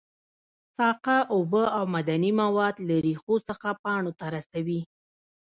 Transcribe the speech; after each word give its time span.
ساقه 0.77 1.17
اوبه 1.35 1.63
او 1.77 1.83
معدني 1.93 2.31
مواد 2.41 2.75
له 2.87 2.95
ریښو 3.05 3.35
څخه 3.47 3.69
پاڼو 3.83 4.11
ته 4.19 4.25
رسوي 4.35 4.81